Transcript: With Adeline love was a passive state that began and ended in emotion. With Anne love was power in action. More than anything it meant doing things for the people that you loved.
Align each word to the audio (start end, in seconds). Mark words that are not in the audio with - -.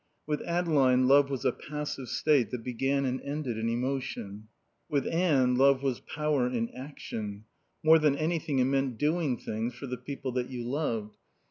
With 0.25 0.41
Adeline 0.47 1.07
love 1.07 1.29
was 1.29 1.45
a 1.45 1.51
passive 1.51 2.07
state 2.09 2.49
that 2.49 2.63
began 2.63 3.05
and 3.05 3.21
ended 3.21 3.59
in 3.59 3.69
emotion. 3.69 4.47
With 4.89 5.05
Anne 5.05 5.53
love 5.53 5.83
was 5.83 5.99
power 5.99 6.47
in 6.49 6.69
action. 6.75 7.43
More 7.83 7.99
than 7.99 8.17
anything 8.17 8.57
it 8.57 8.65
meant 8.65 8.97
doing 8.97 9.37
things 9.37 9.75
for 9.75 9.85
the 9.85 9.97
people 9.97 10.31
that 10.31 10.49
you 10.49 10.63
loved. 10.67 11.19